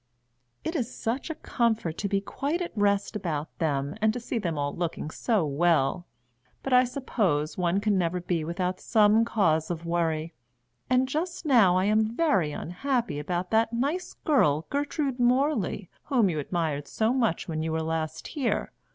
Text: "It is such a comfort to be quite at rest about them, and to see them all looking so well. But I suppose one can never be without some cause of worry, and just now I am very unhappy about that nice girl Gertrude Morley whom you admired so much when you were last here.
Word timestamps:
"It 0.63 0.75
is 0.75 0.91
such 0.91 1.29
a 1.29 1.35
comfort 1.35 1.95
to 1.99 2.09
be 2.09 2.21
quite 2.21 2.59
at 2.59 2.75
rest 2.75 3.15
about 3.15 3.55
them, 3.59 3.93
and 4.01 4.11
to 4.13 4.19
see 4.19 4.39
them 4.39 4.57
all 4.57 4.75
looking 4.75 5.11
so 5.11 5.45
well. 5.45 6.07
But 6.63 6.73
I 6.73 6.85
suppose 6.85 7.55
one 7.55 7.79
can 7.79 7.99
never 7.99 8.19
be 8.19 8.43
without 8.43 8.79
some 8.79 9.23
cause 9.23 9.69
of 9.69 9.85
worry, 9.85 10.33
and 10.89 11.07
just 11.07 11.45
now 11.45 11.77
I 11.77 11.85
am 11.85 12.15
very 12.17 12.51
unhappy 12.51 13.19
about 13.19 13.51
that 13.51 13.73
nice 13.73 14.15
girl 14.25 14.65
Gertrude 14.71 15.19
Morley 15.19 15.87
whom 16.05 16.31
you 16.31 16.39
admired 16.39 16.87
so 16.87 17.13
much 17.13 17.47
when 17.47 17.61
you 17.61 17.71
were 17.71 17.83
last 17.83 18.29
here. 18.29 18.71